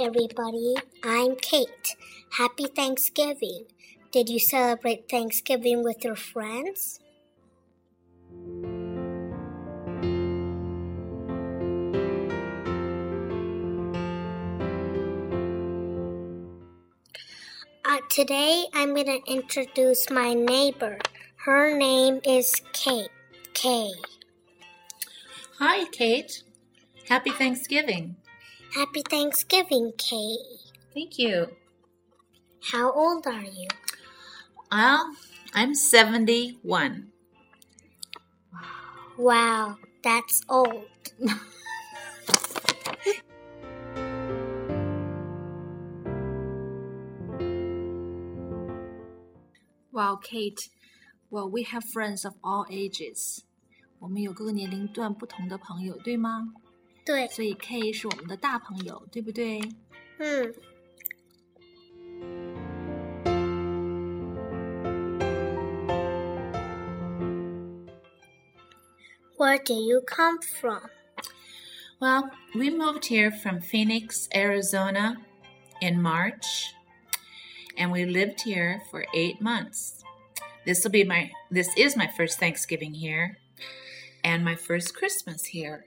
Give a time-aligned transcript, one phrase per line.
[0.00, 0.76] Everybody.
[1.02, 1.96] I'm Kate.
[2.30, 3.64] Happy Thanksgiving.
[4.12, 7.00] Did you celebrate Thanksgiving with your friends?
[17.84, 21.00] Uh, today, I'm going to introduce my neighbor.
[21.44, 23.10] Her name is Kate.
[23.52, 23.90] Kay.
[25.58, 26.44] Hi, Kate.
[27.08, 28.14] Happy Thanksgiving.
[28.75, 30.37] Happy Thanksgiving, Kay.
[30.93, 31.47] Thank you.
[32.71, 33.67] How old are you?
[34.71, 35.15] Well,
[35.53, 37.11] I'm 71.
[39.17, 40.87] Wow, that's old.
[49.91, 50.69] Wow, Kate.
[51.29, 53.43] Well, we have friends of all ages.
[53.99, 56.53] 我们有各个年龄段不同的朋友，对吗？
[57.07, 59.61] 对，所以 K 是我们的大朋友，对不对？
[60.19, 60.53] 嗯。
[69.37, 70.89] Where do you come from?
[71.99, 75.17] Well, we moved here from Phoenix, Arizona
[75.81, 76.73] in March,
[77.77, 80.01] and we lived here for eight months.
[80.65, 83.37] This will be my this is my first Thanksgiving here
[84.23, 85.83] and my first Christmas here.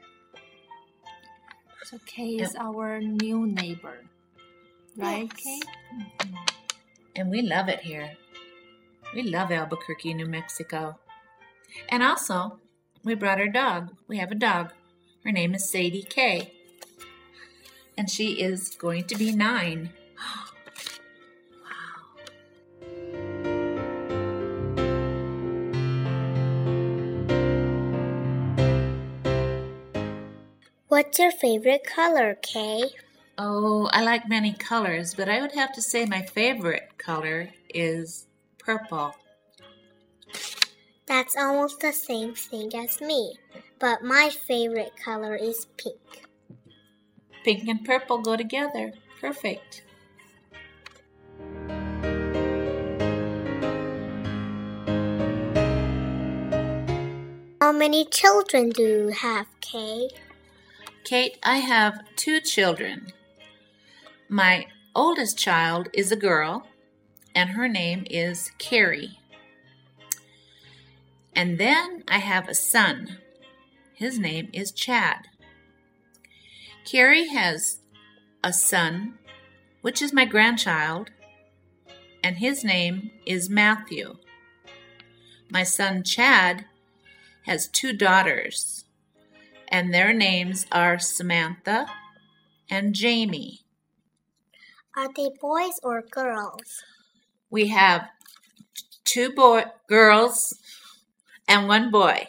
[1.84, 4.06] So K is our new neighbor,
[4.98, 5.32] right?
[5.36, 5.60] K.
[5.98, 6.30] Yes.
[7.16, 8.12] And we love it here.
[9.14, 11.00] We love Albuquerque, New Mexico.
[11.90, 12.60] And also,
[13.04, 13.96] we brought our dog.
[14.08, 14.72] We have a dog.
[15.23, 16.54] Her name is Sadie K.
[17.98, 19.92] And she is going to be nine.
[20.23, 20.51] Oh,
[30.92, 32.84] What's your favorite color, Kay?
[33.38, 38.28] Oh, I like many colors, but I would have to say my favorite color is
[38.58, 39.16] purple.
[41.06, 43.36] That's almost the same thing as me,
[43.80, 46.28] but my favorite color is pink.
[47.46, 48.92] Pink and purple go together.
[49.22, 49.86] Perfect.
[57.62, 60.10] How many children do you have, Kay?
[61.04, 63.12] Kate, I have two children.
[64.30, 66.67] My oldest child is a girl,
[67.36, 69.20] and her name is Carrie.
[71.36, 73.17] And then I have a son.
[73.94, 75.28] His name is Chad.
[76.86, 77.80] Carrie has
[78.44, 79.17] a son,
[79.82, 81.10] which is my grandchild,
[82.23, 84.17] and his name is Matthew.
[85.50, 86.66] My son Chad
[87.45, 88.86] has two daughters,
[89.71, 91.87] and their names are Samantha
[92.70, 93.61] and Jamie.
[94.95, 96.83] Are they boys or girls?
[97.49, 98.10] We have
[99.05, 100.60] two boy girls
[101.48, 102.27] and one boy.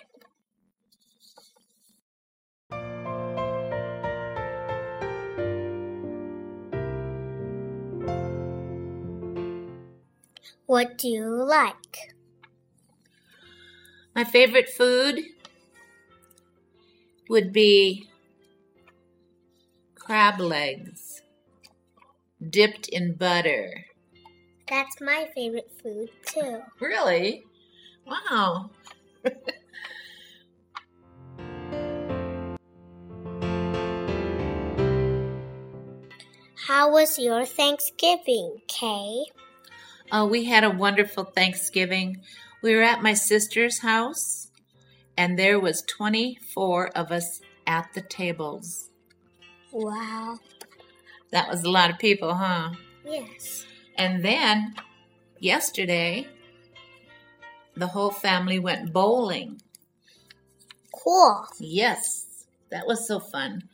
[10.66, 12.14] What do you like?
[14.14, 15.20] My favorite food
[17.28, 18.08] would be
[19.94, 21.22] crab legs
[22.50, 23.86] dipped in butter.
[24.68, 26.60] That's my favorite food too.
[26.80, 27.44] Really?
[28.06, 28.70] Wow.
[36.66, 39.24] How was your Thanksgiving, Kay?
[40.12, 42.22] Oh, we had a wonderful Thanksgiving.
[42.62, 44.41] We were at my sister's house,
[45.16, 48.90] and there was 24 of us at the tables.
[49.70, 50.38] Wow.
[51.30, 52.70] That was a lot of people, huh?
[53.04, 53.66] Yes.
[53.96, 54.74] And then
[55.38, 56.26] yesterday,
[57.74, 59.60] the whole family went bowling.
[60.92, 61.46] Cool.
[61.58, 63.64] Yes, that was so fun.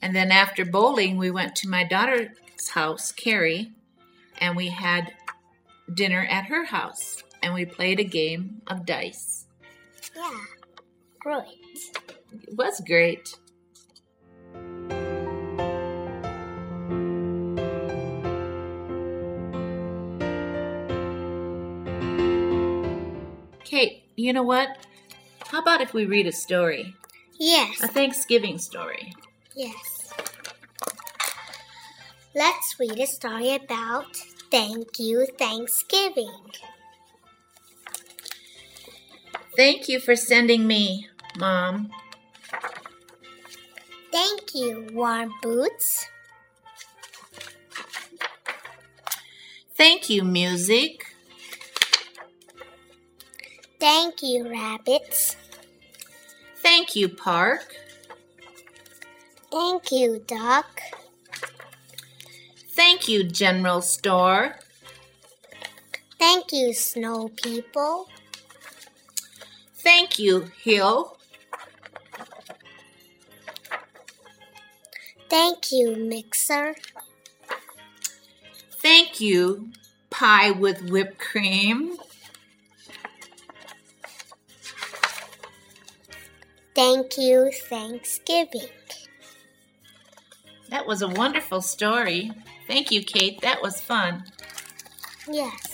[0.00, 2.28] And then after bowling, we went to my daughter's
[2.74, 3.72] house, Carrie,
[4.38, 5.12] and we had
[5.94, 7.22] dinner at her house.
[7.42, 9.46] And we played a game of dice.
[10.14, 10.30] Yeah.
[11.22, 11.44] Great.
[12.32, 13.36] It was great.
[23.62, 24.68] Kate, you know what?
[25.46, 26.96] How about if we read a story?
[27.38, 27.80] Yes.
[27.80, 29.14] A Thanksgiving story.
[29.54, 30.12] Yes.
[32.34, 34.16] Let's read a story about
[34.50, 36.34] Thank You Thanksgiving.
[39.56, 41.90] Thank you for sending me, Mom.
[44.12, 46.06] Thank you, Warm Boots.
[49.74, 51.06] Thank you, music.
[53.80, 55.36] Thank you, rabbits.
[56.56, 57.74] Thank you, park.
[59.50, 60.80] Thank you, duck.
[62.68, 64.56] Thank you, general store.
[66.18, 68.08] Thank you, snow people.
[69.74, 71.18] Thank you, hill.
[75.32, 76.74] Thank you, mixer.
[78.70, 79.70] Thank you,
[80.10, 81.96] pie with whipped cream.
[86.74, 88.68] Thank you, Thanksgiving.
[90.68, 92.32] That was a wonderful story.
[92.66, 93.40] Thank you, Kate.
[93.40, 94.24] That was fun.
[95.26, 95.71] Yes.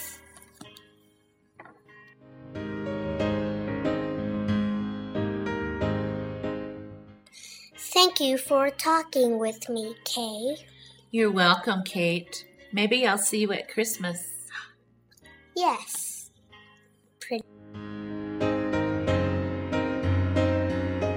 [7.92, 10.56] Thank you for talking with me, Kay.
[11.10, 12.46] You're welcome, Kate.
[12.70, 14.28] Maybe I'll see you at Christmas.
[15.56, 16.07] Yes.